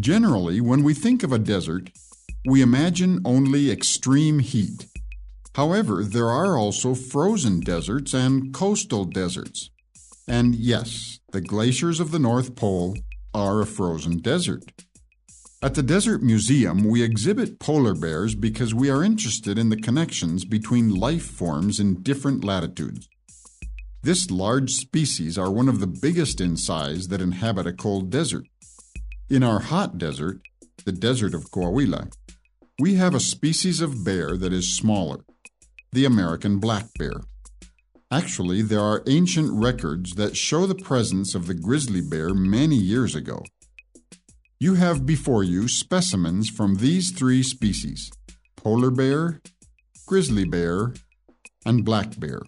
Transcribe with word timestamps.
Generally, 0.00 0.62
when 0.62 0.82
we 0.82 0.94
think 0.94 1.22
of 1.22 1.30
a 1.30 1.38
desert, 1.38 1.90
we 2.46 2.62
imagine 2.62 3.20
only 3.26 3.70
extreme 3.70 4.38
heat. 4.38 4.86
However, 5.54 6.02
there 6.02 6.28
are 6.28 6.56
also 6.56 6.94
frozen 6.94 7.60
deserts 7.60 8.14
and 8.14 8.54
coastal 8.54 9.04
deserts. 9.04 9.68
And 10.26 10.54
yes, 10.54 11.18
the 11.32 11.42
glaciers 11.42 12.00
of 12.00 12.12
the 12.12 12.18
North 12.18 12.56
Pole 12.56 12.96
are 13.34 13.60
a 13.60 13.66
frozen 13.66 14.18
desert. 14.18 14.72
At 15.62 15.74
the 15.74 15.82
Desert 15.82 16.22
Museum, 16.22 16.84
we 16.84 17.02
exhibit 17.02 17.60
polar 17.60 17.94
bears 17.94 18.34
because 18.34 18.72
we 18.72 18.88
are 18.88 19.04
interested 19.04 19.58
in 19.58 19.68
the 19.68 19.76
connections 19.76 20.46
between 20.46 20.94
life 20.94 21.26
forms 21.26 21.78
in 21.78 22.02
different 22.02 22.42
latitudes. 22.42 23.06
This 24.02 24.30
large 24.30 24.70
species 24.70 25.36
are 25.36 25.50
one 25.50 25.68
of 25.68 25.80
the 25.80 25.86
biggest 25.86 26.40
in 26.40 26.56
size 26.56 27.08
that 27.08 27.20
inhabit 27.20 27.66
a 27.66 27.74
cold 27.74 28.08
desert. 28.08 28.46
In 29.30 29.44
our 29.44 29.60
hot 29.60 29.96
desert, 29.96 30.40
the 30.84 30.90
desert 30.90 31.34
of 31.34 31.52
Coahuila, 31.52 32.12
we 32.80 32.94
have 32.94 33.14
a 33.14 33.20
species 33.20 33.80
of 33.80 34.04
bear 34.04 34.36
that 34.36 34.52
is 34.52 34.76
smaller, 34.76 35.20
the 35.92 36.04
American 36.04 36.58
black 36.58 36.86
bear. 36.98 37.12
Actually, 38.10 38.60
there 38.60 38.80
are 38.80 39.04
ancient 39.06 39.52
records 39.52 40.16
that 40.16 40.36
show 40.36 40.66
the 40.66 40.74
presence 40.74 41.36
of 41.36 41.46
the 41.46 41.54
grizzly 41.54 42.00
bear 42.00 42.34
many 42.34 42.74
years 42.74 43.14
ago. 43.14 43.44
You 44.58 44.74
have 44.74 45.06
before 45.06 45.44
you 45.44 45.68
specimens 45.68 46.50
from 46.50 46.78
these 46.78 47.12
three 47.12 47.44
species 47.44 48.10
polar 48.56 48.90
bear, 48.90 49.40
grizzly 50.06 50.44
bear, 50.44 50.92
and 51.64 51.84
black 51.84 52.18
bear. 52.18 52.40